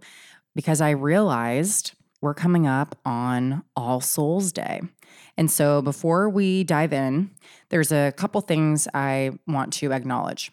because 0.53 0.81
I 0.81 0.91
realized 0.91 1.93
we're 2.21 2.35
coming 2.35 2.67
up 2.67 2.99
on 3.05 3.63
All 3.75 4.01
Souls 4.01 4.51
Day. 4.51 4.81
And 5.35 5.49
so, 5.49 5.81
before 5.81 6.29
we 6.29 6.63
dive 6.63 6.93
in, 6.93 7.31
there's 7.69 7.91
a 7.91 8.13
couple 8.17 8.41
things 8.41 8.87
I 8.93 9.31
want 9.47 9.73
to 9.73 9.93
acknowledge. 9.93 10.51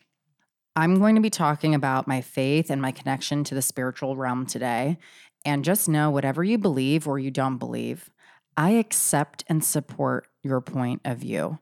I'm 0.74 1.00
going 1.00 1.16
to 1.16 1.20
be 1.20 1.28
talking 1.28 1.74
about 1.74 2.08
my 2.08 2.22
faith 2.22 2.70
and 2.70 2.80
my 2.80 2.92
connection 2.92 3.44
to 3.44 3.54
the 3.54 3.60
spiritual 3.60 4.16
realm 4.16 4.46
today. 4.46 4.96
And 5.44 5.66
just 5.66 5.86
know 5.86 6.10
whatever 6.10 6.42
you 6.42 6.56
believe 6.56 7.06
or 7.06 7.18
you 7.18 7.30
don't 7.30 7.58
believe, 7.58 8.08
I 8.56 8.70
accept 8.70 9.44
and 9.48 9.62
support 9.62 10.26
your 10.42 10.60
point 10.60 11.00
of 11.04 11.18
view. 11.18 11.58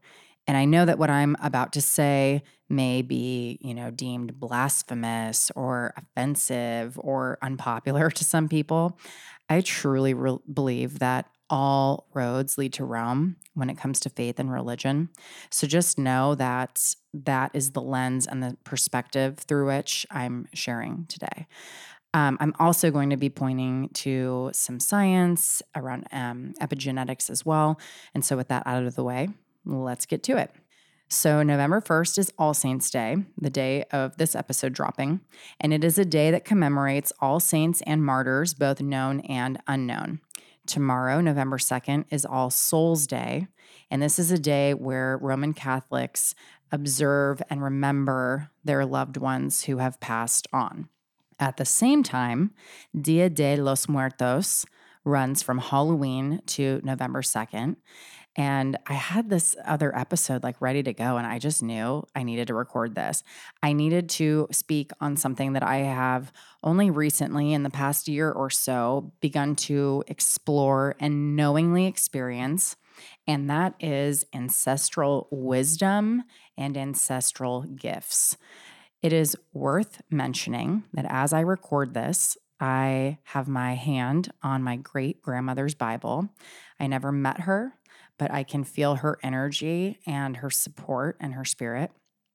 And 0.47 0.57
I 0.57 0.65
know 0.65 0.87
that 0.87 0.99
what 0.99 1.11
I'm 1.11 1.37
about 1.43 1.75
to 1.75 1.83
say 1.83 2.43
may 2.71 3.03
be, 3.03 3.59
you 3.61 3.75
know, 3.75 3.91
deemed 3.91 4.41
blasphemous 4.41 5.51
or 5.55 5.93
offensive 5.97 6.99
or 7.03 7.39
unpopular 7.43 8.11
to 8.19 8.25
some 8.25 8.49
people. 8.49 8.99
I 9.49 9.61
truly 9.61 10.15
re- 10.15 10.39
believe 10.53 10.99
that 10.99 11.27
all 11.51 12.09
roads 12.13 12.59
lead 12.59 12.73
to 12.75 12.85
Rome 12.85 13.37
when 13.55 13.71
it 13.71 13.79
comes 13.79 14.01
to 14.01 14.11
faith 14.11 14.39
and 14.39 14.53
religion. 14.53 15.09
So 15.51 15.67
just 15.67 15.99
know 15.99 16.35
that 16.35 16.95
that 17.15 17.51
is 17.55 17.73
the 17.73 17.81
lens 17.81 18.27
and 18.27 18.43
the 18.43 18.57
perspective 18.65 19.39
through 19.39 19.69
which 19.69 20.07
I'm 20.11 20.47
sharing 20.53 21.07
today. 21.09 21.47
Um, 22.15 22.39
I'm 22.41 22.55
also 22.59 22.91
going 22.91 23.11
to 23.11 23.17
be 23.17 23.29
pointing 23.29 23.91
to 23.95 24.51
some 24.53 24.81
science 24.81 25.63
around 25.77 26.07
um, 26.11 26.55
epigenetics 26.61 27.29
as 27.29 27.45
well. 27.45 27.79
And 28.15 28.25
so, 28.25 28.37
with 28.37 28.49
that 28.49 28.63
out 28.67 28.85
of 28.85 28.95
the 28.95 29.05
way, 29.05 29.29
let's 29.65 30.07
get 30.07 30.23
to 30.25 30.37
it. 30.39 30.51
So, 31.11 31.43
November 31.43 31.81
1st 31.81 32.19
is 32.19 32.33
All 32.39 32.53
Saints' 32.53 32.91
Day, 32.91 33.17
the 33.39 33.49
day 33.49 33.85
of 33.93 34.19
this 34.19 34.35
episode 34.35 34.75
dropping, 34.75 35.21
and 35.59 35.73
it 35.73 35.83
is 35.83 35.99
a 35.99 36.05
day 36.05 36.31
that 36.31 36.45
commemorates 36.45 37.15
all 37.21 37.41
saints 37.41 37.83
and 37.87 38.05
martyrs, 38.05 38.53
both 38.53 38.83
known 38.83 39.21
and 39.21 39.59
unknown. 39.67 40.21
Tomorrow, 40.67 41.23
November 41.23 41.57
2nd, 41.57 42.05
is 42.11 42.27
All 42.27 42.51
Souls' 42.51 43.07
Day, 43.07 43.49
and 43.91 44.03
this 44.03 44.19
is 44.19 44.31
a 44.31 44.39
day 44.39 44.75
where 44.75 45.17
Roman 45.17 45.55
Catholics 45.55 46.35
observe 46.71 47.43
and 47.49 47.63
remember 47.63 48.51
their 48.63 48.85
loved 48.85 49.17
ones 49.17 49.65
who 49.65 49.79
have 49.79 50.01
passed 50.01 50.47
on. 50.53 50.91
At 51.41 51.57
the 51.57 51.65
same 51.65 52.03
time, 52.03 52.53
Dia 52.99 53.31
de 53.31 53.57
los 53.57 53.89
Muertos 53.89 54.67
runs 55.05 55.43
from 55.43 55.59
Halloween 55.59 56.41
to 56.47 56.81
November 56.83 57.23
2nd. 57.23 57.77
And 58.37 58.77
I 58.87 58.93
had 58.93 59.31
this 59.31 59.57
other 59.65 59.97
episode 59.97 60.45
like 60.45 60.61
ready 60.61 60.83
to 60.85 60.93
go, 60.93 61.17
and 61.17 61.27
I 61.27 61.41
just 61.41 61.61
knew 61.61 62.05
I 62.15 62.23
needed 62.23 62.47
to 62.49 62.55
record 62.55 62.95
this. 62.95 63.25
I 63.65 63.73
needed 63.73 64.09
to 64.11 64.47
speak 64.53 64.93
on 65.01 65.17
something 65.17 65.55
that 65.55 65.65
I 65.65 65.79
have 65.79 66.33
only 66.63 66.89
recently, 66.89 67.53
in 67.53 67.65
the 67.65 67.71
past 67.71 68.07
year 68.07 68.31
or 68.31 68.49
so, 68.49 69.13
begun 69.21 69.57
to 69.57 70.05
explore 70.07 70.95
and 71.01 71.35
knowingly 71.35 71.87
experience. 71.87 72.77
And 73.27 73.51
that 73.51 73.75
is 73.81 74.25
ancestral 74.33 75.27
wisdom 75.33 76.23
and 76.57 76.77
ancestral 76.77 77.63
gifts. 77.63 78.37
It 79.01 79.13
is 79.13 79.37
worth 79.53 80.03
mentioning 80.11 80.83
that 80.93 81.07
as 81.09 81.33
I 81.33 81.41
record 81.41 81.95
this, 81.95 82.37
I 82.61 83.19
have 83.25 83.47
my 83.47 83.75
hand 83.75 84.33
on 84.43 84.65
my 84.65 84.75
great 84.75 85.23
grandmother's 85.23 85.77
Bible. 85.77 86.29
I 86.81 86.89
never 86.89 87.13
met 87.13 87.43
her, 87.43 87.75
but 88.19 88.33
I 88.33 88.43
can 88.43 88.65
feel 88.65 88.97
her 88.97 89.19
energy 89.23 90.01
and 90.05 90.39
her 90.39 90.51
support 90.51 91.17
and 91.21 91.35
her 91.35 91.45
spirit. 91.45 91.93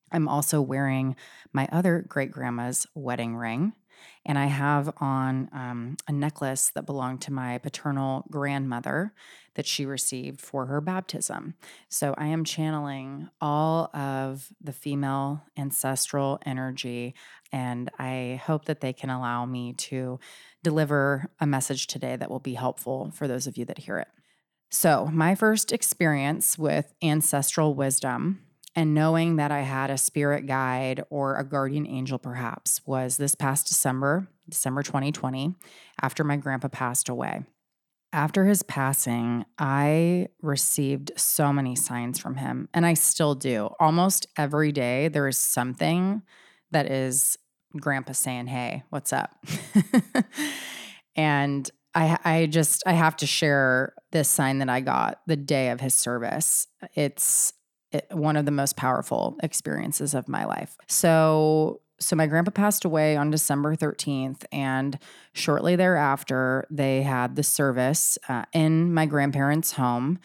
I'm 0.09 0.29
also 0.29 0.61
wearing 0.61 1.17
my 1.51 1.67
other 1.71 2.05
great 2.07 2.31
grandma's 2.31 2.87
wedding 2.95 3.35
ring. 3.35 3.73
And 4.25 4.37
I 4.37 4.45
have 4.45 4.93
on 4.97 5.49
um, 5.53 5.97
a 6.07 6.11
necklace 6.11 6.71
that 6.75 6.85
belonged 6.85 7.21
to 7.21 7.33
my 7.33 7.57
paternal 7.57 8.25
grandmother 8.29 9.13
that 9.55 9.65
she 9.65 9.85
received 9.85 10.41
for 10.41 10.65
her 10.65 10.81
baptism. 10.81 11.53
So 11.89 12.15
I 12.17 12.27
am 12.27 12.43
channeling 12.43 13.29
all 13.39 13.95
of 13.95 14.49
the 14.61 14.73
female 14.73 15.43
ancestral 15.57 16.39
energy, 16.45 17.13
and 17.51 17.89
I 17.99 18.41
hope 18.45 18.65
that 18.65 18.81
they 18.81 18.93
can 18.93 19.09
allow 19.09 19.45
me 19.45 19.73
to 19.73 20.19
deliver 20.63 21.29
a 21.39 21.45
message 21.45 21.87
today 21.87 22.15
that 22.15 22.31
will 22.31 22.39
be 22.39 22.55
helpful 22.55 23.11
for 23.13 23.27
those 23.27 23.47
of 23.47 23.57
you 23.57 23.65
that 23.65 23.79
hear 23.79 23.99
it. 23.99 24.07
So, 24.71 25.05
my 25.13 25.35
first 25.35 25.71
experience 25.71 26.57
with 26.57 26.93
ancestral 27.03 27.75
wisdom 27.75 28.39
and 28.75 28.93
knowing 28.93 29.35
that 29.35 29.51
I 29.51 29.61
had 29.61 29.89
a 29.89 29.97
spirit 29.97 30.47
guide 30.47 31.03
or 31.09 31.37
a 31.37 31.43
guardian 31.43 31.87
angel, 31.87 32.17
perhaps, 32.17 32.81
was 32.85 33.17
this 33.17 33.35
past 33.35 33.67
December, 33.67 34.27
December 34.49 34.81
2020, 34.81 35.55
after 36.01 36.23
my 36.23 36.37
grandpa 36.37 36.69
passed 36.69 37.09
away. 37.09 37.43
After 38.11 38.45
his 38.45 38.61
passing, 38.63 39.45
I 39.57 40.27
received 40.41 41.11
so 41.15 41.51
many 41.51 41.75
signs 41.75 42.19
from 42.19 42.35
him, 42.35 42.69
and 42.73 42.85
I 42.85 42.93
still 42.93 43.35
do. 43.35 43.69
Almost 43.79 44.27
every 44.37 44.71
day, 44.71 45.07
there 45.07 45.27
is 45.27 45.37
something 45.37 46.21
that 46.71 46.89
is 46.91 47.37
grandpa 47.79 48.13
saying, 48.13 48.47
Hey, 48.47 48.83
what's 48.89 49.13
up? 49.13 49.35
and 51.15 51.69
I, 51.95 52.17
I 52.23 52.45
just 52.47 52.83
I 52.85 52.93
have 52.93 53.15
to 53.17 53.27
share 53.27 53.93
this 54.11 54.29
sign 54.29 54.59
that 54.59 54.69
I 54.69 54.81
got 54.81 55.21
the 55.27 55.35
day 55.35 55.69
of 55.69 55.79
his 55.79 55.93
service. 55.93 56.67
It's 56.95 57.51
it, 57.51 57.55
one 58.11 58.35
of 58.35 58.45
the 58.45 58.51
most 58.51 58.75
powerful 58.75 59.37
experiences 59.43 60.13
of 60.13 60.27
my 60.27 60.45
life. 60.45 60.77
So, 60.87 61.81
so 61.99 62.15
my 62.15 62.27
grandpa 62.27 62.51
passed 62.51 62.85
away 62.85 63.15
on 63.15 63.29
December 63.29 63.75
13th, 63.75 64.43
and 64.51 64.97
shortly 65.33 65.75
thereafter, 65.75 66.67
they 66.69 67.03
had 67.03 67.35
the 67.35 67.43
service 67.43 68.17
uh, 68.27 68.43
in 68.51 68.93
my 68.93 69.05
grandparents' 69.05 69.73
home 69.73 70.19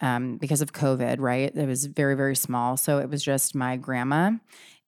um, 0.00 0.36
because 0.36 0.60
of 0.60 0.72
COVID. 0.72 1.16
Right, 1.18 1.54
it 1.54 1.66
was 1.66 1.86
very 1.86 2.14
very 2.14 2.36
small, 2.36 2.76
so 2.76 2.98
it 2.98 3.08
was 3.08 3.22
just 3.22 3.54
my 3.54 3.76
grandma, 3.76 4.32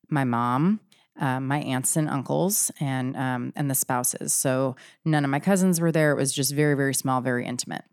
my 0.08 0.24
mom. 0.24 0.80
Um, 1.18 1.48
my 1.48 1.58
aunts 1.58 1.98
and 1.98 2.08
uncles 2.08 2.70
and 2.80 3.14
um, 3.14 3.52
and 3.54 3.68
the 3.68 3.74
spouses. 3.74 4.32
So 4.32 4.74
none 5.04 5.22
of 5.22 5.30
my 5.30 5.40
cousins 5.40 5.78
were 5.78 5.92
there. 5.92 6.12
It 6.12 6.16
was 6.16 6.32
just 6.32 6.54
very 6.54 6.74
very 6.74 6.94
small, 6.94 7.20
very 7.20 7.44
intimate. 7.44 7.84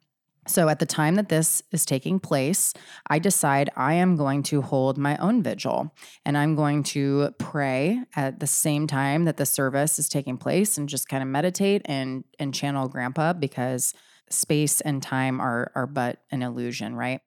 So, 0.48 0.70
at 0.70 0.80
the 0.80 0.86
time 0.86 1.16
that 1.16 1.30
this 1.30 1.62
is 1.72 1.86
taking 1.86 2.20
place, 2.20 2.74
I 3.10 3.20
decide 3.20 3.70
I 3.76 3.94
am 3.94 4.16
going 4.16 4.44
to 4.44 4.62
hold 4.62 4.98
my 4.98 5.18
own 5.18 5.44
vigil 5.44 5.94
and 6.26 6.38
I'm 6.38 6.56
going 6.56 6.84
to 6.84 7.32
pray 7.38 8.02
at 8.16 8.40
the 8.40 8.48
same 8.48 8.88
time 8.88 9.26
that 9.26 9.38
the 9.38 9.46
service 9.46 10.00
is 10.00 10.08
taking 10.08 10.38
place 10.38 10.78
and 10.78 10.88
just 10.88 11.10
kind 11.10 11.22
of 11.22 11.28
meditate 11.28 11.82
and, 11.86 12.24
and 12.40 12.54
channel 12.54 12.88
grandpa 12.88 13.34
because 13.34 13.94
space 14.30 14.82
and 14.82 15.04
time 15.04 15.40
are, 15.42 15.72
are 15.76 15.88
but 15.88 16.22
an 16.32 16.42
illusion, 16.42 16.96
right? 16.96 17.22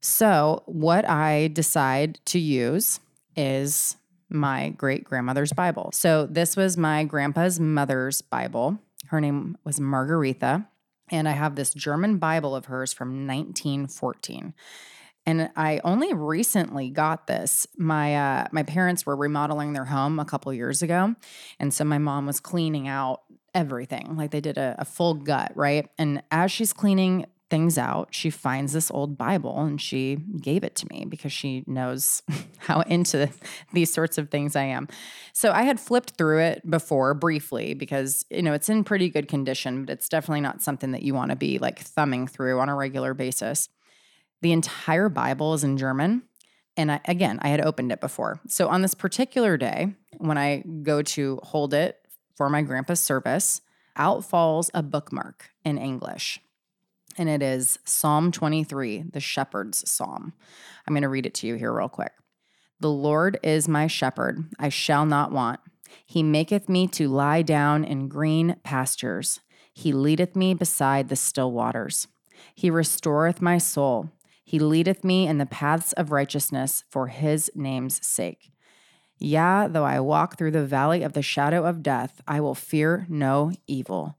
So, 0.00 0.62
what 0.66 1.08
I 1.08 1.48
decide 1.48 2.20
to 2.26 2.38
use 2.38 3.00
is 3.36 3.96
my 4.30 4.70
great 4.70 5.04
grandmother's 5.04 5.52
Bible. 5.52 5.90
So, 5.92 6.26
this 6.26 6.56
was 6.56 6.76
my 6.76 7.04
grandpa's 7.04 7.60
mother's 7.60 8.22
Bible. 8.22 8.78
Her 9.08 9.20
name 9.20 9.58
was 9.64 9.78
Margaretha 9.78 10.66
and 11.10 11.28
I 11.28 11.32
have 11.32 11.54
this 11.54 11.72
German 11.72 12.18
Bible 12.18 12.54
of 12.54 12.66
hers 12.66 12.92
from 12.92 13.26
1914. 13.26 14.54
And 15.28 15.50
I 15.56 15.80
only 15.82 16.14
recently 16.14 16.88
got 16.88 17.26
this. 17.26 17.66
My 17.76 18.14
uh, 18.14 18.46
my 18.52 18.62
parents 18.62 19.04
were 19.04 19.16
remodeling 19.16 19.72
their 19.72 19.86
home 19.86 20.20
a 20.20 20.24
couple 20.24 20.52
years 20.52 20.82
ago, 20.82 21.16
and 21.58 21.74
so 21.74 21.84
my 21.84 21.98
mom 21.98 22.26
was 22.26 22.38
cleaning 22.38 22.86
out 22.86 23.22
everything. 23.52 24.16
Like 24.16 24.30
they 24.30 24.40
did 24.40 24.56
a, 24.56 24.76
a 24.78 24.84
full 24.84 25.14
gut, 25.14 25.50
right? 25.56 25.88
And 25.98 26.22
as 26.30 26.52
she's 26.52 26.72
cleaning 26.72 27.26
things 27.48 27.78
out, 27.78 28.08
she 28.10 28.30
finds 28.30 28.72
this 28.72 28.90
old 28.90 29.16
Bible 29.16 29.60
and 29.60 29.80
she 29.80 30.16
gave 30.40 30.64
it 30.64 30.74
to 30.76 30.86
me 30.90 31.04
because 31.08 31.32
she 31.32 31.62
knows 31.66 32.22
how 32.58 32.80
into 32.82 33.30
these 33.72 33.92
sorts 33.92 34.18
of 34.18 34.30
things 34.30 34.56
I 34.56 34.64
am. 34.64 34.88
So 35.32 35.52
I 35.52 35.62
had 35.62 35.78
flipped 35.78 36.12
through 36.18 36.40
it 36.40 36.68
before 36.68 37.14
briefly 37.14 37.74
because, 37.74 38.24
you 38.30 38.42
know, 38.42 38.52
it's 38.52 38.68
in 38.68 38.84
pretty 38.84 39.08
good 39.08 39.28
condition, 39.28 39.84
but 39.84 39.92
it's 39.92 40.08
definitely 40.08 40.40
not 40.40 40.62
something 40.62 40.92
that 40.92 41.02
you 41.02 41.14
want 41.14 41.30
to 41.30 41.36
be 41.36 41.58
like 41.58 41.78
thumbing 41.78 42.26
through 42.26 42.58
on 42.58 42.68
a 42.68 42.74
regular 42.74 43.14
basis. 43.14 43.68
The 44.42 44.52
entire 44.52 45.08
Bible 45.08 45.54
is 45.54 45.64
in 45.64 45.76
German. 45.76 46.22
And 46.78 46.92
I, 46.92 47.00
again, 47.06 47.38
I 47.40 47.48
had 47.48 47.64
opened 47.64 47.90
it 47.90 48.02
before. 48.02 48.38
So 48.48 48.68
on 48.68 48.82
this 48.82 48.92
particular 48.92 49.56
day, 49.56 49.94
when 50.18 50.36
I 50.36 50.62
go 50.82 51.00
to 51.00 51.40
hold 51.42 51.72
it 51.72 51.98
for 52.36 52.50
my 52.50 52.60
grandpa's 52.60 53.00
service, 53.00 53.62
out 53.96 54.26
falls 54.26 54.70
a 54.74 54.82
bookmark 54.82 55.48
in 55.64 55.78
English 55.78 56.38
and 57.18 57.28
it 57.28 57.42
is 57.42 57.78
Psalm 57.84 58.30
23, 58.30 59.04
the 59.12 59.20
shepherd's 59.20 59.88
psalm. 59.90 60.32
I'm 60.86 60.94
going 60.94 61.02
to 61.02 61.08
read 61.08 61.26
it 61.26 61.34
to 61.34 61.46
you 61.46 61.54
here, 61.54 61.72
real 61.72 61.88
quick. 61.88 62.12
The 62.80 62.90
Lord 62.90 63.38
is 63.42 63.68
my 63.68 63.86
shepherd, 63.86 64.44
I 64.58 64.68
shall 64.68 65.06
not 65.06 65.32
want. 65.32 65.60
He 66.04 66.22
maketh 66.22 66.68
me 66.68 66.86
to 66.88 67.08
lie 67.08 67.42
down 67.42 67.84
in 67.84 68.08
green 68.08 68.56
pastures. 68.64 69.40
He 69.72 69.92
leadeth 69.92 70.36
me 70.36 70.52
beside 70.54 71.08
the 71.08 71.16
still 71.16 71.52
waters. 71.52 72.08
He 72.54 72.70
restoreth 72.70 73.40
my 73.40 73.58
soul. 73.58 74.10
He 74.44 74.58
leadeth 74.58 75.04
me 75.04 75.26
in 75.26 75.38
the 75.38 75.46
paths 75.46 75.92
of 75.94 76.12
righteousness 76.12 76.84
for 76.90 77.08
his 77.08 77.50
name's 77.54 78.06
sake. 78.06 78.52
Yea, 79.18 79.66
though 79.68 79.84
I 79.84 80.00
walk 80.00 80.36
through 80.36 80.50
the 80.50 80.66
valley 80.66 81.02
of 81.02 81.14
the 81.14 81.22
shadow 81.22 81.64
of 81.64 81.82
death, 81.82 82.20
I 82.28 82.40
will 82.40 82.54
fear 82.54 83.06
no 83.08 83.52
evil 83.66 84.18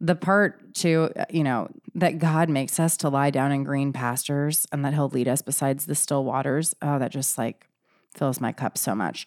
the 0.00 0.14
part 0.14 0.74
to 0.74 1.10
uh, 1.16 1.24
you 1.30 1.44
know 1.44 1.68
that 1.94 2.18
god 2.18 2.48
makes 2.48 2.78
us 2.78 2.96
to 2.96 3.08
lie 3.08 3.30
down 3.30 3.52
in 3.52 3.64
green 3.64 3.92
pastures 3.92 4.66
and 4.72 4.84
that 4.84 4.94
he'll 4.94 5.08
lead 5.08 5.28
us 5.28 5.42
besides 5.42 5.86
the 5.86 5.94
still 5.94 6.24
waters. 6.24 6.74
Oh 6.82 6.98
that 6.98 7.12
just 7.12 7.38
like 7.38 7.66
fills 8.14 8.40
my 8.40 8.52
cup 8.52 8.78
so 8.78 8.94
much. 8.94 9.26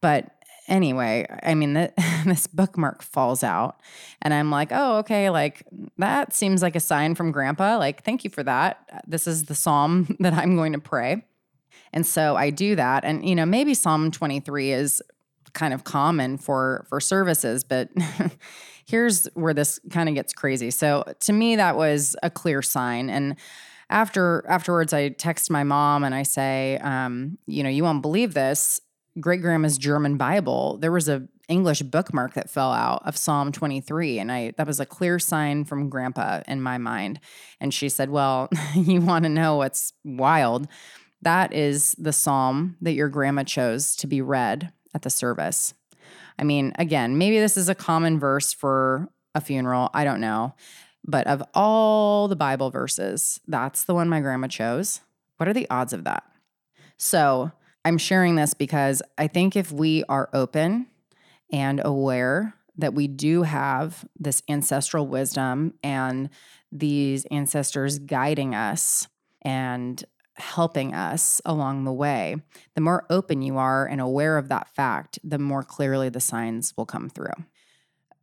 But 0.00 0.30
anyway 0.68 1.26
i 1.42 1.54
mean 1.54 1.72
that 1.72 1.92
this 2.24 2.46
bookmark 2.46 3.02
falls 3.02 3.42
out 3.42 3.80
and 4.22 4.32
i'm 4.32 4.50
like 4.50 4.68
oh 4.70 4.98
okay 4.98 5.28
like 5.28 5.64
that 5.98 6.32
seems 6.32 6.62
like 6.62 6.76
a 6.76 6.80
sign 6.80 7.14
from 7.14 7.32
grandpa 7.32 7.76
like 7.76 8.04
thank 8.04 8.22
you 8.24 8.30
for 8.30 8.42
that. 8.44 9.02
This 9.06 9.26
is 9.26 9.44
the 9.44 9.54
psalm 9.54 10.16
that 10.20 10.32
i'm 10.32 10.56
going 10.56 10.72
to 10.72 10.78
pray. 10.78 11.24
And 11.92 12.06
so 12.06 12.36
i 12.36 12.50
do 12.50 12.76
that 12.76 13.04
and 13.04 13.28
you 13.28 13.34
know 13.34 13.44
maybe 13.44 13.74
psalm 13.74 14.10
23 14.10 14.72
is 14.72 15.02
kind 15.52 15.74
of 15.74 15.84
common 15.84 16.38
for 16.38 16.86
for 16.88 17.00
services 17.00 17.64
but 17.64 17.88
here's 18.86 19.26
where 19.34 19.54
this 19.54 19.80
kind 19.90 20.08
of 20.08 20.14
gets 20.14 20.32
crazy. 20.32 20.70
So 20.70 21.04
to 21.20 21.32
me, 21.32 21.56
that 21.56 21.76
was 21.76 22.16
a 22.22 22.30
clear 22.30 22.62
sign. 22.62 23.10
And 23.10 23.36
after 23.90 24.44
afterwards, 24.48 24.92
I 24.92 25.10
text 25.10 25.50
my 25.50 25.64
mom 25.64 26.04
and 26.04 26.14
I 26.14 26.22
say, 26.22 26.78
um, 26.78 27.38
you 27.46 27.62
know, 27.62 27.70
you 27.70 27.84
won't 27.84 28.02
believe 28.02 28.34
this. 28.34 28.80
Great 29.20 29.42
grandma's 29.42 29.76
German 29.76 30.16
Bible. 30.16 30.78
There 30.78 30.92
was 30.92 31.08
a 31.08 31.26
English 31.48 31.82
bookmark 31.82 32.34
that 32.34 32.48
fell 32.48 32.72
out 32.72 33.02
of 33.04 33.16
Psalm 33.16 33.52
23 33.52 34.18
and 34.18 34.32
I 34.32 34.52
that 34.56 34.66
was 34.66 34.80
a 34.80 34.86
clear 34.86 35.18
sign 35.18 35.64
from 35.64 35.90
grandpa 35.90 36.40
in 36.48 36.62
my 36.62 36.78
mind. 36.78 37.20
And 37.60 37.74
she 37.74 37.88
said, 37.88 38.08
"Well, 38.08 38.48
you 38.74 39.00
want 39.02 39.24
to 39.24 39.28
know 39.28 39.56
what's 39.56 39.92
wild? 40.04 40.68
That 41.20 41.52
is 41.52 41.94
the 41.98 42.12
psalm 42.12 42.76
that 42.80 42.92
your 42.92 43.08
grandma 43.08 43.44
chose 43.44 43.94
to 43.96 44.06
be 44.06 44.22
read 44.22 44.72
at 44.94 45.02
the 45.02 45.10
service. 45.10 45.74
I 46.38 46.44
mean, 46.44 46.72
again, 46.78 47.18
maybe 47.18 47.38
this 47.38 47.56
is 47.56 47.68
a 47.68 47.74
common 47.74 48.18
verse 48.18 48.52
for 48.52 49.08
a 49.34 49.40
funeral. 49.40 49.90
I 49.94 50.04
don't 50.04 50.20
know. 50.20 50.54
But 51.04 51.26
of 51.26 51.42
all 51.54 52.28
the 52.28 52.36
Bible 52.36 52.70
verses, 52.70 53.40
that's 53.46 53.84
the 53.84 53.94
one 53.94 54.08
my 54.08 54.20
grandma 54.20 54.46
chose. 54.46 55.00
What 55.36 55.48
are 55.48 55.52
the 55.52 55.68
odds 55.68 55.92
of 55.92 56.04
that? 56.04 56.24
So 56.96 57.50
I'm 57.84 57.98
sharing 57.98 58.36
this 58.36 58.54
because 58.54 59.02
I 59.18 59.26
think 59.26 59.56
if 59.56 59.72
we 59.72 60.04
are 60.08 60.28
open 60.32 60.86
and 61.52 61.80
aware 61.84 62.54
that 62.78 62.94
we 62.94 63.08
do 63.08 63.42
have 63.42 64.04
this 64.18 64.42
ancestral 64.48 65.06
wisdom 65.06 65.74
and 65.82 66.30
these 66.70 67.24
ancestors 67.26 67.98
guiding 67.98 68.54
us 68.54 69.08
and 69.42 70.04
helping 70.36 70.94
us 70.94 71.40
along 71.44 71.84
the 71.84 71.92
way, 71.92 72.36
the 72.74 72.80
more 72.80 73.04
open 73.10 73.42
you 73.42 73.58
are 73.58 73.86
and 73.86 74.00
aware 74.00 74.38
of 74.38 74.48
that 74.48 74.68
fact, 74.74 75.18
the 75.22 75.38
more 75.38 75.62
clearly 75.62 76.08
the 76.08 76.20
signs 76.20 76.74
will 76.76 76.86
come 76.86 77.08
through. 77.08 77.32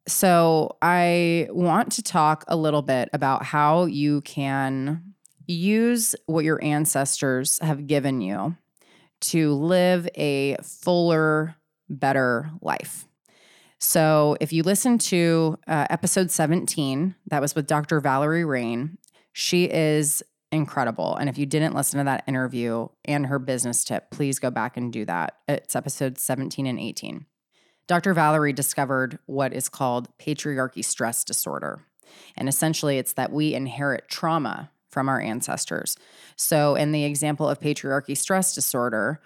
So, 0.07 0.77
I 0.81 1.47
want 1.51 1.91
to 1.93 2.01
talk 2.01 2.43
a 2.47 2.55
little 2.55 2.81
bit 2.81 3.09
about 3.13 3.43
how 3.43 3.85
you 3.85 4.21
can 4.21 5.13
use 5.45 6.15
what 6.25 6.45
your 6.45 6.63
ancestors 6.63 7.59
have 7.61 7.85
given 7.85 8.21
you 8.21 8.55
to 9.21 9.53
live 9.53 10.07
a 10.15 10.55
fuller, 10.63 11.55
better 11.89 12.49
life. 12.61 13.05
So, 13.77 14.35
if 14.41 14.51
you 14.51 14.63
listen 14.63 14.97
to 14.97 15.57
uh, 15.67 15.85
episode 15.89 16.31
17, 16.31 17.15
that 17.27 17.41
was 17.41 17.55
with 17.55 17.67
Dr. 17.67 17.99
Valerie 18.01 18.45
Rein, 18.45 18.97
she 19.31 19.65
is 19.65 20.23
incredible. 20.51 21.15
And 21.15 21.29
if 21.29 21.37
you 21.37 21.45
didn't 21.45 21.75
listen 21.75 21.99
to 21.99 22.05
that 22.05 22.23
interview 22.27 22.87
and 23.05 23.27
her 23.27 23.39
business 23.39 23.83
tip, 23.83 24.09
please 24.11 24.39
go 24.39 24.49
back 24.49 24.77
and 24.77 24.91
do 24.91 25.05
that. 25.05 25.37
It's 25.47 25.75
episodes 25.75 26.21
17 26.23 26.65
and 26.65 26.79
18. 26.79 27.25
Dr. 27.87 28.13
Valerie 28.13 28.53
discovered 28.53 29.17
what 29.25 29.53
is 29.53 29.69
called 29.69 30.15
patriarchy 30.17 30.85
stress 30.85 31.23
disorder. 31.23 31.85
And 32.35 32.47
essentially, 32.47 32.97
it's 32.97 33.13
that 33.13 33.31
we 33.31 33.53
inherit 33.53 34.07
trauma 34.07 34.71
from 34.89 35.07
our 35.07 35.21
ancestors. 35.21 35.95
So, 36.35 36.75
in 36.75 36.91
the 36.91 37.03
example 37.03 37.47
of 37.47 37.59
patriarchy 37.59 38.17
stress 38.17 38.53
disorder, 38.53 39.21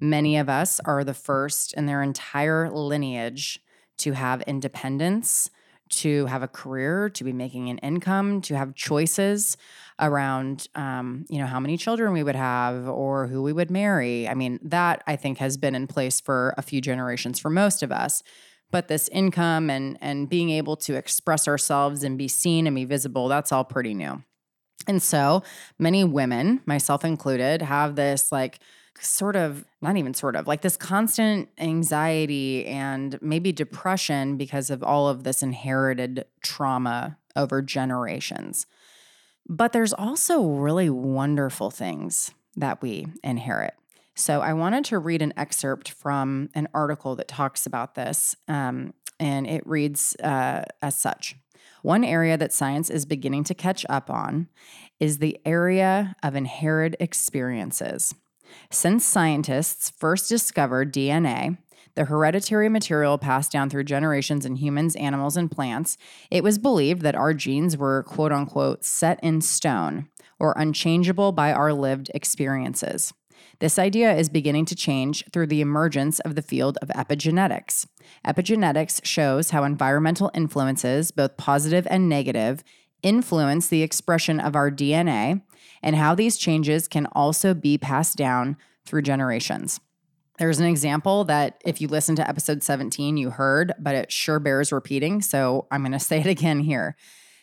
many 0.00 0.36
of 0.36 0.48
us 0.48 0.80
are 0.84 1.04
the 1.04 1.14
first 1.14 1.74
in 1.74 1.86
their 1.86 2.02
entire 2.02 2.70
lineage 2.70 3.60
to 3.98 4.12
have 4.12 4.42
independence, 4.42 5.50
to 5.92 6.26
have 6.26 6.42
a 6.42 6.48
career, 6.48 7.08
to 7.10 7.24
be 7.24 7.32
making 7.32 7.68
an 7.68 7.78
income, 7.78 8.40
to 8.42 8.56
have 8.56 8.74
choices 8.74 9.56
around, 10.00 10.68
um, 10.74 11.24
you 11.28 11.38
know, 11.38 11.46
how 11.46 11.60
many 11.60 11.76
children 11.76 12.12
we 12.12 12.22
would 12.22 12.36
have 12.36 12.88
or 12.88 13.26
who 13.26 13.42
we 13.42 13.52
would 13.52 13.70
marry. 13.70 14.28
I 14.28 14.34
mean, 14.34 14.58
that 14.62 15.02
I 15.06 15.16
think 15.16 15.38
has 15.38 15.56
been 15.56 15.74
in 15.74 15.86
place 15.86 16.20
for 16.20 16.54
a 16.58 16.62
few 16.62 16.80
generations 16.80 17.38
for 17.38 17.50
most 17.50 17.82
of 17.82 17.92
us. 17.92 18.22
But 18.70 18.88
this 18.88 19.08
income 19.08 19.68
and 19.68 19.98
and 20.00 20.28
being 20.28 20.48
able 20.50 20.76
to 20.76 20.94
express 20.94 21.46
ourselves 21.46 22.02
and 22.02 22.16
be 22.16 22.28
seen 22.28 22.66
and 22.66 22.74
be 22.74 22.86
visible, 22.86 23.28
that's 23.28 23.52
all 23.52 23.64
pretty 23.64 23.92
new. 23.92 24.22
And 24.86 25.02
so 25.02 25.42
many 25.78 26.04
women, 26.04 26.62
myself 26.66 27.04
included, 27.04 27.62
have 27.62 27.96
this 27.96 28.32
like 28.32 28.58
sort 29.00 29.36
of 29.36 29.64
not 29.80 29.96
even 29.96 30.14
sort 30.14 30.36
of 30.36 30.46
like 30.46 30.62
this 30.62 30.76
constant 30.76 31.48
anxiety 31.58 32.66
and 32.66 33.18
maybe 33.20 33.52
depression 33.52 34.36
because 34.36 34.70
of 34.70 34.82
all 34.82 35.08
of 35.08 35.24
this 35.24 35.42
inherited 35.42 36.24
trauma 36.42 37.16
over 37.34 37.62
generations. 37.62 38.66
But 39.48 39.72
there's 39.72 39.92
also 39.92 40.42
really 40.42 40.88
wonderful 40.90 41.70
things 41.70 42.30
that 42.56 42.80
we 42.82 43.06
inherit. 43.24 43.74
So 44.14 44.40
I 44.40 44.52
wanted 44.52 44.84
to 44.86 44.98
read 44.98 45.22
an 45.22 45.32
excerpt 45.36 45.90
from 45.90 46.50
an 46.54 46.68
article 46.74 47.16
that 47.16 47.28
talks 47.28 47.66
about 47.66 47.94
this, 47.94 48.36
um, 48.46 48.92
and 49.18 49.46
it 49.46 49.66
reads 49.66 50.14
uh, 50.16 50.64
as 50.82 50.98
such. 50.98 51.36
One 51.82 52.04
area 52.04 52.36
that 52.36 52.52
science 52.52 52.90
is 52.90 53.06
beginning 53.06 53.44
to 53.44 53.54
catch 53.54 53.84
up 53.88 54.10
on 54.10 54.48
is 55.00 55.18
the 55.18 55.40
area 55.44 56.14
of 56.22 56.36
inherited 56.36 56.96
experiences. 57.00 58.14
Since 58.70 59.04
scientists 59.04 59.92
first 59.96 60.28
discovered 60.28 60.92
DNA, 60.92 61.58
the 61.94 62.06
hereditary 62.06 62.68
material 62.68 63.18
passed 63.18 63.52
down 63.52 63.68
through 63.68 63.84
generations 63.84 64.46
in 64.46 64.56
humans, 64.56 64.96
animals, 64.96 65.36
and 65.36 65.50
plants, 65.50 65.98
it 66.30 66.42
was 66.42 66.58
believed 66.58 67.02
that 67.02 67.14
our 67.14 67.34
genes 67.34 67.76
were 67.76 68.02
quote 68.04 68.32
unquote 68.32 68.84
set 68.84 69.22
in 69.22 69.40
stone 69.40 70.08
or 70.38 70.54
unchangeable 70.56 71.32
by 71.32 71.52
our 71.52 71.72
lived 71.72 72.10
experiences. 72.14 73.12
This 73.58 73.78
idea 73.78 74.14
is 74.14 74.28
beginning 74.28 74.64
to 74.66 74.74
change 74.74 75.24
through 75.32 75.46
the 75.46 75.60
emergence 75.60 76.18
of 76.20 76.34
the 76.34 76.42
field 76.42 76.78
of 76.82 76.88
epigenetics. 76.88 77.86
Epigenetics 78.26 79.04
shows 79.04 79.50
how 79.50 79.64
environmental 79.64 80.30
influences, 80.34 81.10
both 81.10 81.36
positive 81.36 81.86
and 81.90 82.08
negative, 82.08 82.64
influence 83.02 83.68
the 83.68 83.82
expression 83.82 84.40
of 84.40 84.56
our 84.56 84.70
DNA 84.70 85.42
and 85.82 85.96
how 85.96 86.14
these 86.14 86.36
changes 86.36 86.88
can 86.88 87.06
also 87.12 87.54
be 87.54 87.76
passed 87.76 88.16
down 88.16 88.56
through 88.84 89.02
generations. 89.02 89.80
There's 90.38 90.58
an 90.58 90.66
example 90.66 91.24
that 91.24 91.60
if 91.64 91.80
you 91.80 91.88
listen 91.88 92.16
to 92.16 92.28
episode 92.28 92.62
17, 92.62 93.16
you 93.16 93.30
heard, 93.30 93.72
but 93.78 93.94
it 93.94 94.10
sure 94.10 94.38
bears 94.38 94.72
repeating. 94.72 95.20
So 95.20 95.66
I'm 95.70 95.82
going 95.82 95.92
to 95.98 96.00
say 96.00 96.20
it 96.20 96.26
again 96.26 96.60
here. 96.60 96.96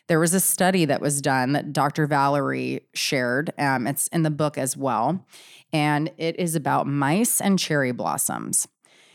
There 0.07 0.19
was 0.19 0.33
a 0.33 0.39
study 0.39 0.85
that 0.85 1.01
was 1.01 1.21
done 1.21 1.53
that 1.53 1.71
Dr. 1.71 2.07
Valerie 2.07 2.81
shared. 2.95 3.53
Um, 3.59 3.85
it's 3.85 4.07
in 4.07 4.23
the 4.23 4.31
book 4.31 4.57
as 4.57 4.75
well. 4.75 5.25
And 5.71 6.11
it 6.17 6.39
is 6.39 6.55
about 6.55 6.87
mice 6.87 7.39
and 7.39 7.59
cherry 7.59 7.91
blossoms. 7.91 8.67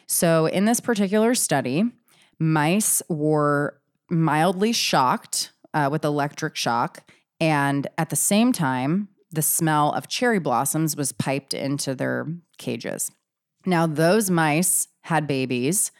So, 0.07 0.47
in 0.47 0.67
this 0.67 0.81
particular 0.81 1.35
study, 1.35 1.85
mice 2.39 3.03
were 3.09 3.81
mildly 4.09 4.73
shocked 4.73 5.51
uh, 5.75 5.89
with 5.93 6.05
electric 6.05 6.57
shock. 6.57 7.11
And 7.41 7.87
at 7.99 8.09
the 8.09 8.17
same 8.17 8.53
time, 8.53 9.09
the 9.31 9.43
smell 9.43 9.93
of 9.93 10.09
cherry 10.09 10.39
blossoms 10.39 10.97
was 10.97 11.13
piped 11.13 11.53
into 11.53 11.95
their 11.95 12.27
cages. 12.57 13.11
Now, 13.67 13.87
those 13.87 14.31
mice 14.31 14.89
had 15.03 15.27
babies, 15.27 15.91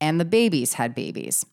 and 0.00 0.20
the 0.20 0.24
babies 0.24 0.74
had 0.74 0.94
babies. 0.94 1.44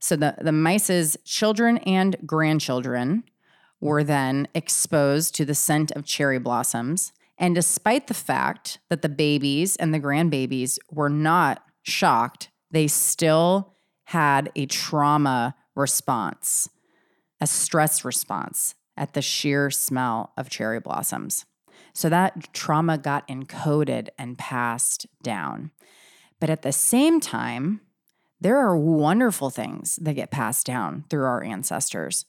So 0.00 0.16
the, 0.16 0.34
the 0.40 0.52
mice's 0.52 1.16
children 1.24 1.78
and 1.78 2.16
grandchildren 2.26 3.24
were 3.80 4.02
then 4.02 4.48
exposed 4.54 5.34
to 5.34 5.44
the 5.44 5.54
scent 5.54 5.90
of 5.92 6.04
cherry 6.04 6.38
blossoms. 6.38 7.12
And 7.36 7.54
despite 7.54 8.06
the 8.06 8.14
fact 8.14 8.78
that 8.88 9.02
the 9.02 9.08
babies 9.08 9.76
and 9.76 9.92
the 9.92 10.00
grandbabies 10.00 10.78
were 10.90 11.10
not 11.10 11.62
shocked, 11.82 12.48
they 12.70 12.86
still 12.86 13.74
had 14.04 14.50
a 14.56 14.66
trauma 14.66 15.54
response, 15.74 16.68
a 17.44 17.46
stress 17.46 18.06
response 18.06 18.74
at 18.96 19.12
the 19.12 19.20
sheer 19.20 19.70
smell 19.70 20.32
of 20.38 20.48
cherry 20.48 20.80
blossoms. 20.80 21.44
So 21.92 22.08
that 22.08 22.54
trauma 22.54 22.96
got 22.96 23.28
encoded 23.28 24.08
and 24.18 24.38
passed 24.38 25.06
down. 25.22 25.70
But 26.40 26.48
at 26.48 26.62
the 26.62 26.72
same 26.72 27.20
time, 27.20 27.82
there 28.40 28.56
are 28.56 28.74
wonderful 28.78 29.50
things 29.50 29.96
that 29.96 30.14
get 30.14 30.30
passed 30.30 30.64
down 30.64 31.04
through 31.10 31.24
our 31.24 31.44
ancestors. 31.44 32.24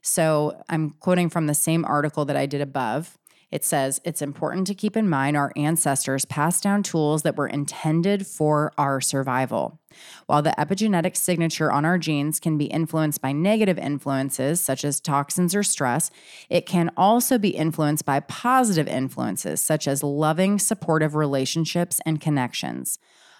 So 0.00 0.62
I'm 0.70 0.92
quoting 0.92 1.28
from 1.28 1.46
the 1.46 1.54
same 1.54 1.84
article 1.84 2.24
that 2.24 2.36
I 2.36 2.46
did 2.46 2.62
above. 2.62 3.18
It 3.54 3.64
says 3.64 4.00
it's 4.04 4.20
important 4.20 4.66
to 4.66 4.74
keep 4.74 4.96
in 4.96 5.08
mind 5.08 5.36
our 5.36 5.52
ancestors 5.54 6.24
passed 6.24 6.64
down 6.64 6.82
tools 6.82 7.22
that 7.22 7.36
were 7.36 7.46
intended 7.46 8.26
for 8.26 8.72
our 8.76 9.00
survival. 9.00 9.78
While 10.26 10.42
the 10.42 10.56
epigenetic 10.58 11.16
signature 11.16 11.70
on 11.70 11.84
our 11.84 11.96
genes 11.96 12.40
can 12.40 12.58
be 12.58 12.64
influenced 12.64 13.22
by 13.22 13.30
negative 13.30 13.78
influences 13.78 14.60
such 14.60 14.84
as 14.84 14.98
toxins 15.00 15.54
or 15.54 15.62
stress, 15.62 16.10
it 16.50 16.66
can 16.66 16.90
also 16.96 17.38
be 17.38 17.50
influenced 17.50 18.04
by 18.04 18.18
positive 18.18 18.88
influences 18.88 19.60
such 19.60 19.86
as 19.86 20.02
loving, 20.02 20.58
supportive 20.58 21.14
relationships 21.14 22.00
and 22.04 22.20
connections. 22.20 22.98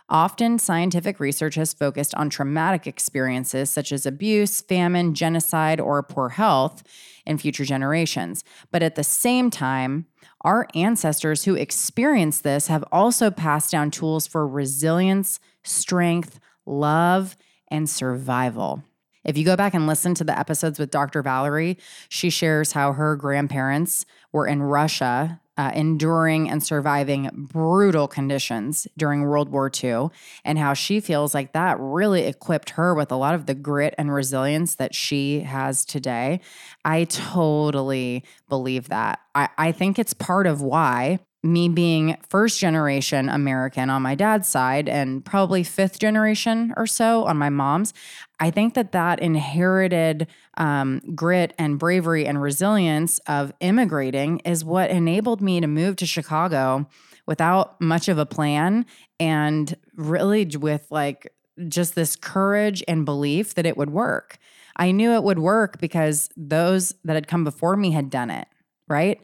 Often, 0.09 0.59
scientific 0.59 1.19
research 1.19 1.55
has 1.55 1.73
focused 1.73 2.15
on 2.15 2.29
traumatic 2.29 2.87
experiences 2.87 3.71
such 3.71 3.91
as 3.91 4.05
abuse, 4.05 4.61
famine, 4.61 5.15
genocide, 5.15 5.81
or 5.81 6.03
poor 6.03 6.31
health 6.31 6.83
in 7.25 7.39
future 7.39 7.65
generations. 7.65 8.45
But 8.71 8.83
at 8.83 8.97
the 8.97 9.05
same 9.05 9.51
time, 9.51 10.07
our 10.43 10.69
ancestors 10.75 11.45
who 11.45 11.55
experienced 11.55 12.43
this 12.43 12.67
have 12.67 12.85
also 12.93 13.31
passed 13.31 13.71
down 13.71 13.91
tools 13.91 14.27
for 14.27 14.47
resilience, 14.47 15.41
strength, 15.63 16.39
love, 16.67 17.35
and 17.69 17.89
survival. 17.89 18.85
If 19.25 19.39
you 19.39 19.45
go 19.47 19.57
back 19.57 19.73
and 19.73 19.87
listen 19.87 20.15
to 20.17 20.25
the 20.25 20.39
episodes 20.39 20.79
with 20.79 20.91
Dr. 20.91 21.23
Valerie, 21.23 21.79
she 22.11 22.29
shares 22.29 22.73
how 22.73 22.93
her 22.93 23.17
grandparents 23.17 24.05
were 24.33 24.47
in 24.47 24.63
Russia 24.63 25.41
uh, 25.57 25.71
enduring 25.75 26.51
and 26.51 26.63
surviving 26.63 27.31
brutal 27.53 28.09
conditions 28.09 28.87
during 28.97 29.23
World 29.23 29.51
War 29.51 29.71
II, 29.83 30.09
and 30.45 30.59
how 30.59 30.75
she 30.75 31.01
feels 31.01 31.35
like 31.35 31.53
that 31.53 31.77
really 31.79 32.23
equipped 32.23 32.71
her 32.71 32.95
with 32.95 33.13
a 33.13 33.17
lot 33.17 33.35
of 33.35 33.47
the 33.47 33.55
grit 33.55 33.95
and 33.97 34.13
resilience 34.13 34.75
that 34.77 34.95
she 34.95 35.41
has 35.41 35.85
today. 35.85 36.41
I 36.85 37.05
totally 37.05 38.25
believe 38.49 38.89
that. 38.89 39.21
I, 39.35 39.49
I 39.57 39.73
think 39.73 39.99
it's 39.99 40.15
part 40.15 40.47
of 40.47 40.63
why 40.63 41.21
me 41.45 41.69
being 41.69 42.17
first 42.29 42.59
generation 42.59 43.29
American 43.29 43.91
on 43.91 44.03
my 44.03 44.15
dad's 44.15 44.49
side 44.49 44.89
and 44.89 45.25
probably 45.25 45.63
fifth 45.63 45.99
generation 45.99 46.73
or 46.77 46.87
so 46.87 47.25
on 47.25 47.37
my 47.37 47.51
mom's, 47.51 47.93
I 48.41 48.51
think 48.51 48.75
that 48.75 48.93
that 48.93 49.21
inherited 49.21 50.27
um, 50.57 51.01
grit 51.15 51.53
and 51.59 51.79
bravery 51.79 52.27
and 52.27 52.41
resilience 52.41 53.19
of 53.21 53.53
immigrating 53.61 54.41
is 54.41 54.65
what 54.65 54.91
enabled 54.91 55.41
me 55.41 55.61
to 55.61 55.67
move 55.67 55.97
to 55.97 56.07
Chicago 56.07 56.89
without 57.27 57.81
much 57.81 58.09
of 58.09 58.19
a 58.19 58.27
plan 58.27 58.87
and 59.21 59.77
really 59.95 60.45
with 60.57 60.87
like 60.91 61.33
just 61.69 61.95
this 61.95 62.17
courage 62.17 62.83
and 62.89 63.05
belief 63.05 63.55
that 63.55 63.67
it 63.67 63.77
would 63.77 63.91
work. 63.91 64.39
I 64.77 64.91
knew 64.91 65.13
it 65.13 65.23
would 65.23 65.39
work 65.39 65.79
because 65.79 66.29
those 66.37 66.95
that 67.05 67.15
had 67.15 67.29
come 67.29 67.45
before 67.45 67.77
me 67.77 67.93
had 67.93 68.11
done 68.11 68.31
it, 68.31 68.49
right? 68.89 69.21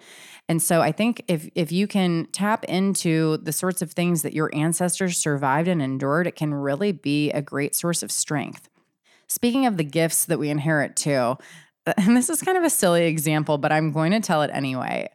And 0.51 0.61
so 0.61 0.81
I 0.81 0.91
think 0.91 1.23
if 1.29 1.49
if 1.55 1.71
you 1.71 1.87
can 1.87 2.27
tap 2.33 2.65
into 2.65 3.37
the 3.37 3.53
sorts 3.53 3.83
of 3.83 3.93
things 3.93 4.23
that 4.23 4.33
your 4.33 4.51
ancestors 4.53 5.17
survived 5.17 5.69
and 5.69 5.81
endured, 5.81 6.27
it 6.27 6.35
can 6.35 6.53
really 6.53 6.91
be 6.91 7.31
a 7.31 7.41
great 7.41 7.77
source 7.77 8.03
of 8.03 8.11
strength. 8.11 8.69
Speaking 9.29 9.65
of 9.67 9.77
the 9.77 9.85
gifts 9.85 10.25
that 10.25 10.41
we 10.41 10.51
inherit 10.51 10.97
too, 10.97 11.37
and 11.97 12.17
this 12.17 12.29
is 12.29 12.43
kind 12.43 12.59
of 12.59 12.65
a 12.65 12.71
silly 12.71 13.05
example, 13.05 13.59
but 13.59 13.71
I'm 13.71 13.93
going 13.93 14.11
to 14.11 14.19
tell 14.19 14.43
it 14.43 14.51
anyway. 14.53 15.09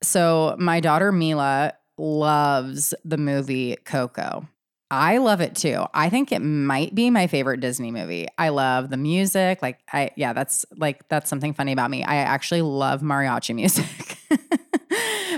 So 0.00 0.54
my 0.60 0.78
daughter 0.78 1.10
Mila 1.10 1.72
loves 1.98 2.94
the 3.04 3.18
movie 3.18 3.74
Coco. 3.84 4.46
I 4.92 5.18
love 5.18 5.40
it 5.40 5.56
too. 5.56 5.86
I 5.92 6.08
think 6.08 6.30
it 6.30 6.38
might 6.38 6.94
be 6.94 7.10
my 7.10 7.26
favorite 7.26 7.58
Disney 7.58 7.90
movie. 7.90 8.28
I 8.38 8.50
love 8.50 8.90
the 8.90 8.96
music. 8.96 9.60
Like 9.60 9.80
I 9.92 10.12
yeah, 10.14 10.34
that's 10.34 10.64
like 10.76 11.08
that's 11.08 11.28
something 11.28 11.52
funny 11.52 11.72
about 11.72 11.90
me. 11.90 12.04
I 12.04 12.18
actually 12.18 12.62
love 12.62 13.00
mariachi 13.00 13.56
music. 13.56 14.18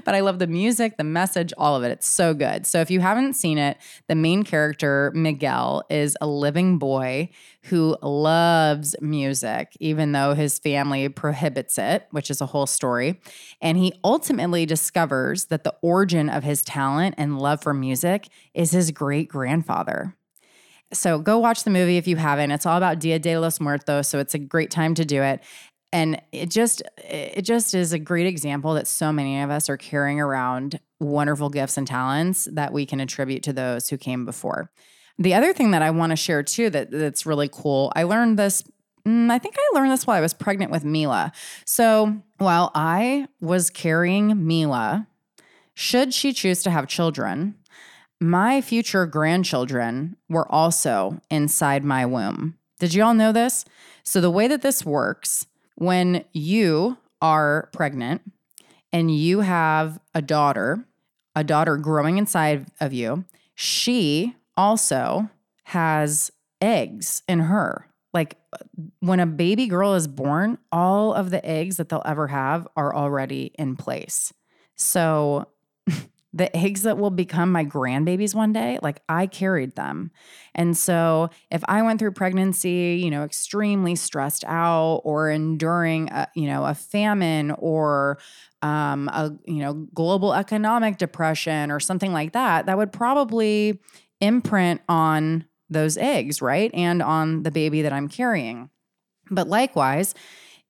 but 0.05 0.15
I 0.15 0.21
love 0.21 0.39
the 0.39 0.47
music, 0.47 0.97
the 0.97 1.05
message, 1.05 1.53
all 1.59 1.77
of 1.77 1.83
it. 1.83 1.91
It's 1.91 2.07
so 2.07 2.35
good. 2.35 2.67
So 2.67 2.81
if 2.81 2.91
you 2.91 3.01
haven't 3.01 3.35
seen 3.35 3.59
it, 3.59 3.79
the 4.09 4.15
main 4.15 4.43
character, 4.43 5.13
Miguel, 5.15 5.85
is 5.91 6.17
a 6.21 6.27
living 6.27 6.79
boy 6.79 7.31
who 7.65 7.97
loves 8.03 8.97
music, 9.01 9.77
even 9.81 10.13
though 10.13 10.35
his 10.35 10.59
family 10.59 11.09
prohibits 11.09 11.79
it, 11.79 12.07
which 12.11 12.31
is 12.31 12.41
a 12.41 12.47
whole 12.47 12.67
story. 12.67 13.21
And 13.61 13.77
he 13.77 13.93
ultimately 14.03 14.67
discovers 14.67 15.47
that 15.47 15.65
the 15.65 15.75
origin 15.83 16.29
of 16.29 16.45
his 16.45 16.63
talent 16.63 17.15
and 17.19 17.39
love 17.39 17.63
for 17.63 17.75
music 17.75 18.29
is 18.55 18.71
his 18.71 18.91
great 18.91 19.29
grandfather. 19.29 20.17
So 20.93 21.19
go 21.21 21.39
watch 21.39 21.63
the 21.63 21.71
movie 21.71 21.99
if 21.99 22.09
you 22.09 22.17
haven't. 22.17 22.51
It's 22.51 22.67
all 22.67 22.77
about 22.77 22.99
Dia 22.99 23.21
de 23.21 23.39
los 23.39 23.61
Muertos, 23.61 24.09
so 24.09 24.19
it's 24.19 24.35
a 24.35 24.39
great 24.39 24.73
time 24.73 24.95
to 24.95 25.05
do 25.05 25.23
it 25.23 25.41
and 25.93 26.21
it 26.33 26.51
just 26.51 26.83
it 26.99 27.43
just 27.43 27.75
is 27.75 27.93
a 27.93 27.99
great 27.99 28.27
example 28.27 28.75
that 28.75 28.87
so 28.87 29.13
many 29.13 29.41
of 29.41 29.51
us 29.51 29.69
are 29.69 29.77
carrying 29.77 30.21
around 30.21 30.81
wonderful 31.01 31.49
gifts 31.51 31.77
and 31.77 31.87
talents 31.87 32.49
that 32.53 32.73
we 32.73 32.87
can 32.87 33.01
attribute 33.01 33.43
to 33.45 33.53
those 33.53 33.89
who 33.89 33.99
came 33.99 34.25
before. 34.25 34.71
The 35.19 35.35
other 35.35 35.53
thing 35.53 35.73
that 35.73 35.83
i 35.83 35.91
want 35.91 36.11
to 36.11 36.17
share 36.17 36.43
too 36.43 36.71
that 36.71 36.91
that's 36.91 37.27
really 37.27 37.49
cool 37.49 37.93
i 37.95 38.05
learned 38.05 38.39
this 38.39 38.63
mm, 39.07 39.31
i 39.31 39.39
think 39.39 39.57
i 39.59 39.71
learned 39.75 39.91
this 39.91 40.07
while 40.07 40.17
i 40.17 40.21
was 40.21 40.35
pregnant 40.35 40.71
with 40.71 40.85
mila. 40.85 41.33
So 41.65 42.23
while 42.39 42.71
i 42.75 43.27
was 43.41 43.71
carrying 43.71 44.47
mila 44.47 45.07
should 45.75 46.15
she 46.15 46.33
choose 46.33 46.63
to 46.63 46.71
have 46.71 46.87
children 46.87 47.57
my 48.21 48.61
future 48.61 49.07
grandchildren 49.07 50.17
were 50.29 50.51
also 50.53 51.23
inside 51.31 51.85
my 51.85 52.05
womb. 52.05 52.59
Did 52.79 52.93
you 52.93 53.03
all 53.03 53.15
know 53.15 53.33
this? 53.33 53.65
So 54.05 54.21
the 54.21 54.31
way 54.31 54.47
that 54.47 54.61
this 54.61 54.85
works 54.85 55.47
when 55.81 56.23
you 56.35 56.99
are 57.23 57.71
pregnant 57.73 58.21
and 58.93 59.17
you 59.17 59.41
have 59.41 59.99
a 60.15 60.21
daughter, 60.21 60.85
a 61.35 61.43
daughter 61.43 61.79
growing 61.79 62.19
inside 62.19 62.67
of 62.81 62.93
you, 62.93 63.25
she 63.55 64.37
also 64.59 65.31
has 65.65 66.31
eggs 66.61 67.23
in 67.27 67.41
her. 67.41 67.87
Like 68.13 68.37
uh, 68.53 68.59
when 69.01 69.21
a 69.21 69.27
baby 69.27 69.67
girl 69.69 69.95
is 69.95 70.07
born, 70.07 70.59
all 70.71 71.15
of 71.15 71.31
the 71.31 71.45
eggs 71.47 71.79
that 71.79 71.89
they'll 71.89 72.03
ever 72.05 72.27
have 72.27 72.69
are 72.77 72.95
already 72.95 73.53
in 73.59 73.77
place. 73.77 74.35
So 74.77 75.47
the 76.33 76.55
eggs 76.57 76.83
that 76.83 76.97
will 76.97 77.11
become 77.11 77.51
my 77.51 77.65
grandbabies 77.65 78.35
one 78.35 78.53
day, 78.53 78.79
like 78.83 79.03
I 79.09 79.27
carried 79.27 79.75
them. 79.75 80.13
And 80.55 80.77
so 80.77 81.31
if 81.51 81.63
I 81.67 81.83
went 81.83 81.99
through 81.99 82.13
pregnancy, 82.13 83.01
you 83.03 83.11
know, 83.11 83.25
extremely 83.25 83.97
stressed 83.97 84.45
out 84.47 85.01
or 85.05 85.29
enduring, 85.29 86.09
a, 86.11 86.29
you 86.37 86.47
know, 86.47 86.65
a 86.65 86.75
famine 86.75 87.51
or 87.53 88.19
um, 88.63 89.09
a, 89.09 89.33
you 89.45 89.59
know, 89.61 89.89
global 89.93 90.33
economic 90.33 90.99
depression 90.99 91.71
or 91.71 91.81
something 91.81 92.13
like 92.13 92.33
that, 92.33 92.67
that 92.67 92.79
would 92.79 92.93
probably 92.93 93.81
imprint 94.21 94.81
on 94.89 95.47
those 95.69 95.97
eggs, 95.97 96.41
right? 96.41 96.71
And 96.75 97.03
on 97.03 97.43
the 97.43 97.51
baby 97.51 97.83
that 97.83 97.93
I'm 97.93 98.09
carrying. 98.09 98.71
But 99.31 99.49
likewise, 99.49 100.15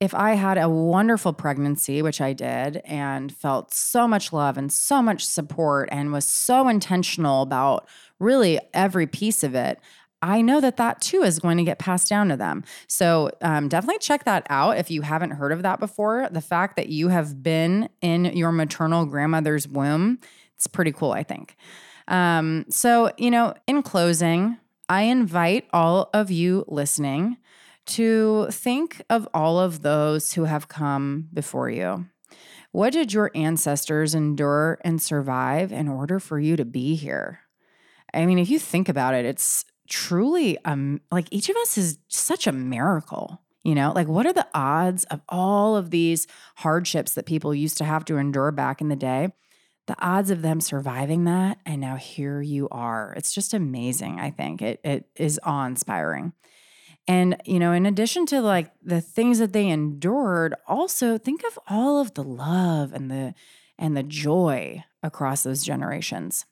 if 0.01 0.15
I 0.15 0.33
had 0.33 0.57
a 0.57 0.69
wonderful 0.69 1.35
pregnancy, 1.35 2.01
which 2.01 2.23
I 2.23 2.33
did, 2.33 2.79
and 2.87 3.31
felt 3.31 3.75
so 3.75 4.09
much 4.09 4.33
love 4.33 4.57
and 4.57 4.73
so 4.73 5.03
much 5.03 5.27
support 5.27 5.91
and 5.93 6.11
was 6.11 6.25
so 6.25 6.69
intentional 6.69 7.43
about 7.43 7.87
really 8.19 8.59
every 8.73 9.07
piece 9.07 9.45
of 9.45 9.55
it, 9.55 9.79
I 10.23 10.41
know 10.41 10.61
that 10.61 10.79
that 10.79 11.01
too 11.03 11.23
is 11.23 11.39
going 11.39 11.59
to 11.59 11.65
get 11.65 11.79
passed 11.79 12.09
down 12.09 12.29
to 12.29 12.37
them. 12.37 12.65
So 12.89 13.31
um, 13.43 13.69
definitely 13.69 13.99
check 13.99 14.25
that 14.25 14.47
out 14.51 14.79
if 14.79 14.91
you 14.91 15.03
haven't 15.03 15.33
heard 15.33 15.53
of 15.53 15.63
that 15.63 15.81
before. 15.81 16.29
The 16.31 16.41
fact 16.41 16.77
that 16.77 16.89
you 16.89 17.09
have 17.09 17.43
been 17.43 17.89
in 18.01 18.25
your 18.25 18.53
maternal 18.53 19.05
grandmother's 19.05 19.69
womb, 19.69 20.19
it's 20.57 20.67
pretty 20.67 20.93
cool, 20.93 21.13
I 21.13 21.23
think. 21.23 21.57
Um, 22.09 22.65
so, 22.69 23.13
you 23.19 23.31
know, 23.31 23.55
in 23.67 23.83
closing, 23.83 24.59
I 24.89 25.03
invite 25.03 25.69
all 25.73 26.11
of 26.13 26.31
you 26.31 26.65
listening 26.69 27.37
to 27.91 28.47
think 28.51 29.03
of 29.11 29.29
all 29.35 29.59
of 29.59 29.83
those 29.83 30.33
who 30.35 30.45
have 30.45 30.69
come 30.69 31.29
before 31.33 31.71
you. 31.71 32.07
What 32.73 32.93
did 32.93 33.13
your 33.13 33.31
ancestors 33.35 34.15
endure 34.15 34.79
and 34.85 35.03
survive 35.03 35.73
in 35.73 35.89
order 35.89 36.21
for 36.21 36.39
you 36.39 36.57
to 36.57 36.65
be 36.65 36.95
here? 36.95 37.41
I 38.15 38.27
mean, 38.27 38.39
if 38.39 38.49
you 38.49 38.59
think 38.59 38.89
about 38.89 39.15
it, 39.15 39.25
it's 39.25 39.65
truly 39.89 40.57
um 40.65 41.01
like 41.11 41.27
each 41.33 41.49
of 41.49 41.57
us 41.57 41.77
is 41.77 41.99
such 42.09 42.47
a 42.47 42.53
miracle. 42.53 43.43
You 43.65 43.75
know, 43.75 43.93
like 43.93 44.09
what 44.09 44.25
are 44.27 44.33
the 44.33 44.47
odds 44.55 45.05
of 45.05 45.21
all 45.29 45.77
of 45.77 45.91
these 45.91 46.27
hardships 46.57 47.15
that 47.15 47.27
people 47.27 47.55
used 47.55 47.77
to 47.79 47.85
have 47.85 48.05
to 48.07 48.17
endure 48.17 48.53
back 48.53 48.81
in 48.81 48.89
the 48.89 48.97
day? 48.97 49.33
The 49.87 49.97
odds 50.01 50.31
of 50.31 50.43
them 50.43 50.61
surviving 50.61 51.25
that 51.25 51.59
and 51.67 51.81
now 51.81 51.97
here 51.97 52.41
you 52.41 52.69
are. 52.71 53.13
It's 53.17 53.35
just 53.35 53.53
amazing, 53.53 54.21
I 54.21 54.31
think. 54.31 54.63
It 54.63 54.81
it 54.85 55.07
is 55.17 55.41
awe-inspiring. 55.43 56.33
And, 57.09 57.41
you 57.45 57.59
know, 57.59 57.73
in 57.73 57.87
addition 57.87 58.27
to 58.27 58.41
like 58.41 58.71
the 58.83 59.01
things 59.01 59.39
that 59.39 59.53
they 59.53 59.69
endured, 59.69 60.55
also 60.67 61.19
think 61.19 61.43
of 61.45 61.59
all 61.67 62.01
of 62.01 62.15
the 62.15 62.23
love 62.23 62.93
and 62.93 63.11
the 63.11 63.35
and 63.79 63.97
the 63.97 64.03
joy 64.03 64.85
across 65.03 65.43
those 65.43 65.65
generations. 65.65 66.45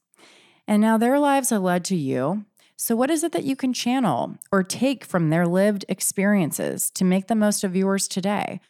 And 0.67 0.81
now 0.81 0.97
their 0.97 1.19
lives 1.19 1.53
are 1.53 1.59
led 1.59 1.85
to 1.87 1.97
you. 1.97 2.45
So 2.77 2.97
what 2.97 3.11
is 3.11 3.23
it 3.23 3.33
that 3.33 3.45
you 3.45 3.55
can 3.55 3.73
channel 3.73 4.39
or 4.51 4.63
take 4.63 5.05
from 5.05 5.31
their 5.31 5.47
lived 5.47 5.85
experiences 5.89 6.91
to 6.93 7.05
make 7.05 7.27
the 7.27 7.35
most 7.35 7.65
of 7.65 7.77
yours 7.77 8.09
today? 8.09 8.61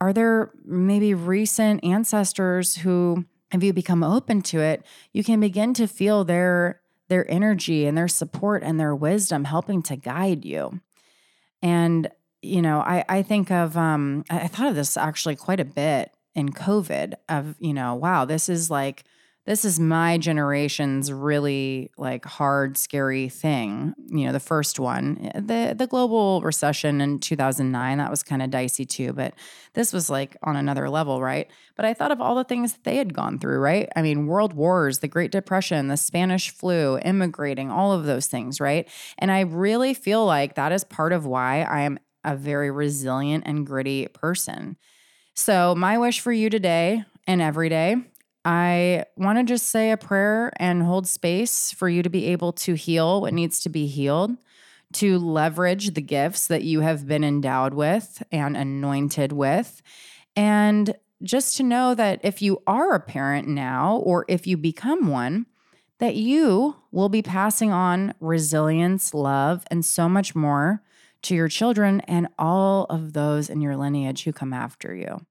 Are 0.00 0.12
there 0.12 0.52
maybe 0.64 1.14
recent 1.14 1.84
ancestors 1.84 2.76
who 2.76 3.24
if 3.52 3.62
you 3.62 3.72
become 3.72 4.04
open 4.04 4.42
to 4.42 4.60
it, 4.60 4.84
you 5.12 5.24
can 5.24 5.40
begin 5.40 5.74
to 5.74 5.86
feel 5.86 6.24
their 6.24 6.80
their 7.08 7.28
energy 7.28 7.86
and 7.86 7.98
their 7.98 8.08
support 8.08 8.62
and 8.62 8.78
their 8.78 8.94
wisdom 8.94 9.44
helping 9.44 9.82
to 9.82 9.96
guide 9.96 10.44
you. 10.44 10.80
And, 11.62 12.10
you 12.42 12.62
know, 12.62 12.80
I, 12.80 13.04
I 13.08 13.22
think 13.22 13.50
of, 13.50 13.76
um, 13.76 14.24
I 14.30 14.48
thought 14.48 14.68
of 14.68 14.74
this 14.74 14.96
actually 14.96 15.36
quite 15.36 15.60
a 15.60 15.64
bit 15.64 16.12
in 16.34 16.50
COVID 16.50 17.14
of, 17.28 17.56
you 17.58 17.74
know, 17.74 17.94
wow, 17.94 18.24
this 18.24 18.48
is 18.48 18.70
like, 18.70 19.04
this 19.46 19.64
is 19.64 19.80
my 19.80 20.18
generation's 20.18 21.12
really 21.12 21.90
like 21.96 22.24
hard 22.24 22.76
scary 22.76 23.28
thing 23.28 23.94
you 24.08 24.26
know 24.26 24.32
the 24.32 24.40
first 24.40 24.78
one. 24.78 25.30
The 25.34 25.74
the 25.76 25.86
global 25.86 26.42
recession 26.42 27.00
in 27.00 27.18
2009 27.18 27.98
that 27.98 28.10
was 28.10 28.22
kind 28.22 28.42
of 28.42 28.50
dicey 28.50 28.84
too 28.84 29.12
but 29.12 29.34
this 29.74 29.92
was 29.92 30.10
like 30.10 30.36
on 30.42 30.56
another 30.56 30.88
level 30.88 31.22
right? 31.22 31.50
But 31.76 31.84
i 31.84 31.94
thought 31.94 32.12
of 32.12 32.20
all 32.20 32.34
the 32.34 32.44
things 32.44 32.74
that 32.74 32.84
they 32.84 32.96
had 32.96 33.14
gone 33.14 33.38
through 33.38 33.58
right? 33.58 33.88
I 33.96 34.02
mean 34.02 34.26
world 34.26 34.52
wars 34.52 34.98
the 34.98 35.08
great 35.08 35.32
depression 35.32 35.88
the 35.88 35.96
spanish 35.96 36.50
flu 36.50 36.98
immigrating 36.98 37.70
all 37.70 37.92
of 37.92 38.04
those 38.04 38.26
things 38.26 38.60
right? 38.60 38.88
And 39.18 39.30
i 39.30 39.40
really 39.40 39.94
feel 39.94 40.24
like 40.26 40.54
that 40.54 40.72
is 40.72 40.84
part 40.84 41.12
of 41.12 41.26
why 41.26 41.62
i 41.62 41.80
am 41.82 41.98
a 42.24 42.36
very 42.36 42.70
resilient 42.70 43.44
and 43.46 43.66
gritty 43.66 44.06
person. 44.08 44.76
So 45.34 45.74
my 45.74 45.96
wish 45.96 46.20
for 46.20 46.32
you 46.32 46.50
today 46.50 47.04
and 47.26 47.40
every 47.40 47.68
day 47.68 47.96
I 48.44 49.04
want 49.16 49.38
to 49.38 49.44
just 49.44 49.68
say 49.68 49.90
a 49.90 49.96
prayer 49.96 50.52
and 50.56 50.82
hold 50.82 51.06
space 51.06 51.72
for 51.72 51.88
you 51.88 52.02
to 52.02 52.10
be 52.10 52.26
able 52.26 52.52
to 52.54 52.74
heal 52.74 53.20
what 53.20 53.34
needs 53.34 53.60
to 53.60 53.68
be 53.68 53.86
healed, 53.86 54.32
to 54.94 55.18
leverage 55.18 55.94
the 55.94 56.00
gifts 56.00 56.46
that 56.46 56.62
you 56.62 56.80
have 56.80 57.06
been 57.06 57.22
endowed 57.22 57.74
with 57.74 58.22
and 58.32 58.56
anointed 58.56 59.32
with. 59.32 59.82
And 60.34 60.94
just 61.22 61.56
to 61.58 61.62
know 61.62 61.94
that 61.94 62.20
if 62.22 62.40
you 62.40 62.62
are 62.66 62.94
a 62.94 63.00
parent 63.00 63.46
now, 63.46 63.96
or 63.96 64.24
if 64.26 64.46
you 64.46 64.56
become 64.56 65.08
one, 65.08 65.46
that 65.98 66.16
you 66.16 66.76
will 66.90 67.10
be 67.10 67.20
passing 67.20 67.70
on 67.70 68.14
resilience, 68.20 69.12
love, 69.12 69.64
and 69.70 69.84
so 69.84 70.08
much 70.08 70.34
more 70.34 70.82
to 71.22 71.34
your 71.34 71.48
children 71.48 72.00
and 72.02 72.26
all 72.38 72.86
of 72.88 73.12
those 73.12 73.50
in 73.50 73.60
your 73.60 73.76
lineage 73.76 74.24
who 74.24 74.32
come 74.32 74.54
after 74.54 74.94
you. 74.94 75.26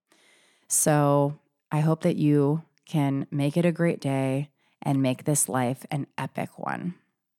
So 0.67 1.39
I 1.71 1.79
hope 1.79 2.03
that 2.03 2.17
you 2.17 2.61
can 2.89 3.27
make 3.31 3.55
it 3.55 3.65
a 3.65 3.71
great 3.71 4.01
day 4.01 4.49
and 4.81 5.01
make 5.01 5.23
this 5.23 5.47
life 5.47 5.85
an 5.91 6.07
epic 6.17 6.57
one. 6.57 6.95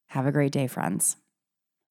Have 0.06 0.26
a 0.26 0.32
great 0.32 0.52
day, 0.52 0.66
friends. 0.66 1.16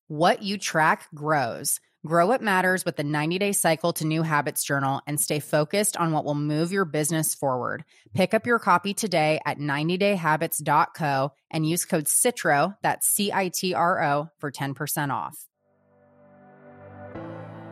What 0.07 0.41
you 0.41 0.57
track 0.57 1.07
grows. 1.13 1.79
Grow 2.05 2.27
what 2.27 2.41
matters 2.41 2.85
with 2.85 2.95
the 2.95 3.03
90 3.03 3.39
day 3.39 3.51
cycle 3.51 3.91
to 3.93 4.07
new 4.07 4.23
habits 4.23 4.63
journal 4.63 5.01
and 5.05 5.19
stay 5.19 5.39
focused 5.39 5.97
on 5.97 6.13
what 6.13 6.23
will 6.23 6.33
move 6.33 6.71
your 6.71 6.85
business 6.85 7.35
forward. 7.35 7.83
Pick 8.13 8.33
up 8.33 8.47
your 8.47 8.57
copy 8.57 8.93
today 8.93 9.39
at 9.45 9.57
90dayhabits.co 9.57 11.33
and 11.51 11.67
use 11.67 11.83
code 11.83 12.05
CITRO, 12.05 12.77
that's 12.81 13.05
C 13.05 13.33
I 13.33 13.49
T 13.49 13.73
R 13.73 14.01
O, 14.01 14.29
for 14.39 14.49
10% 14.49 15.11
off. 15.11 15.45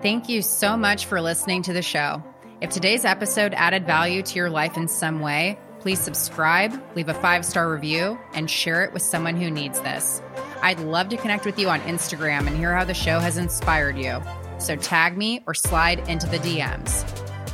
Thank 0.02 0.28
you 0.28 0.42
so 0.42 0.76
much 0.76 1.06
for 1.06 1.22
listening 1.22 1.64
to 1.64 1.74
the 1.74 1.82
show. 1.82 2.22
If 2.60 2.72
today's 2.72 3.06
episode 3.06 3.54
added 3.54 3.86
value 3.86 4.24
to 4.24 4.36
your 4.36 4.50
life 4.50 4.78
in 4.78 4.88
some 4.88 5.22
way, 5.22 5.58
Please 5.88 6.02
subscribe, 6.02 6.74
leave 6.98 7.08
a 7.08 7.14
five 7.14 7.46
star 7.46 7.72
review, 7.72 8.20
and 8.34 8.52
share 8.52 8.84
it 8.84 8.92
with 8.92 9.02
someone 9.02 9.38
who 9.38 9.50
needs 9.50 9.80
this. 9.80 10.22
I'd 10.62 10.82
love 10.82 11.08
to 11.08 11.16
connect 11.16 11.46
with 11.46 11.58
you 11.58 11.70
on 11.70 11.80
Instagram 11.84 12.46
and 12.46 12.58
hear 12.58 12.76
how 12.76 12.84
the 12.84 12.94
show 12.94 13.20
has 13.20 13.38
inspired 13.38 13.98
you. 13.98 14.22
So 14.58 14.76
tag 14.76 15.16
me 15.16 15.46
or 15.48 15.54
slide 15.54 16.00
into 16.10 16.28
the 16.28 16.40
DMs. 16.40 17.08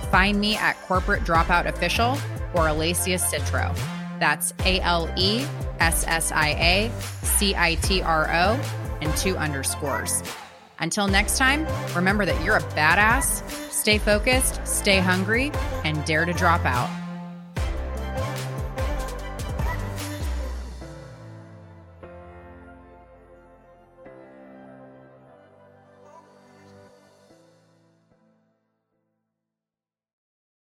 Find 0.09 0.39
me 0.39 0.55
at 0.55 0.81
Corporate 0.87 1.21
Dropout 1.21 1.67
Official 1.67 2.13
or 2.55 2.65
Alessia 2.69 3.21
Citro. 3.21 3.71
That's 4.19 4.51
A 4.65 4.79
L 4.79 5.13
E 5.15 5.45
S 5.79 6.03
S 6.07 6.31
I 6.31 6.49
A 6.53 6.91
C 7.21 7.53
I 7.55 7.75
T 7.75 8.01
R 8.01 8.27
O 8.33 8.59
and 8.99 9.15
two 9.15 9.37
underscores. 9.37 10.23
Until 10.79 11.05
next 11.07 11.37
time, 11.37 11.67
remember 11.95 12.25
that 12.25 12.43
you're 12.43 12.57
a 12.57 12.61
badass, 12.61 13.47
stay 13.69 13.99
focused, 13.99 14.59
stay 14.65 14.97
hungry, 14.97 15.51
and 15.83 16.03
dare 16.05 16.25
to 16.25 16.33
drop 16.33 16.65
out. 16.65 17.02